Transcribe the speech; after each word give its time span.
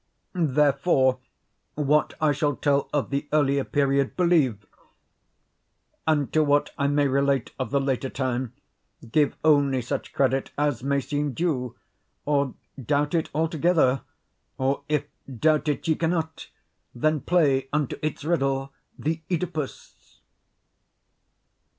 Therefore, 0.33 1.19
what 1.75 2.15
I 2.19 2.31
shall 2.31 2.55
tell 2.55 2.89
of 2.91 3.11
the 3.11 3.27
earlier 3.31 3.63
period, 3.63 4.17
believe; 4.17 4.65
and 6.07 6.33
to 6.33 6.43
what 6.43 6.71
I 6.75 6.87
may 6.87 7.07
relate 7.07 7.51
of 7.59 7.69
the 7.69 7.79
later 7.79 8.09
time, 8.09 8.53
give 9.11 9.35
only 9.43 9.79
such 9.83 10.11
credit 10.11 10.49
as 10.57 10.81
may 10.83 11.01
seem 11.01 11.33
due, 11.33 11.75
or 12.25 12.55
doubt 12.83 13.13
it 13.13 13.29
altogether, 13.35 14.01
or, 14.57 14.81
if 14.89 15.05
doubt 15.31 15.67
it 15.67 15.87
ye 15.87 15.93
cannot, 15.93 16.49
then 16.95 17.19
play 17.21 17.69
unto 17.71 17.99
its 18.01 18.23
riddle 18.25 18.73
the 18.97 19.21
Oedipus. 19.29 20.17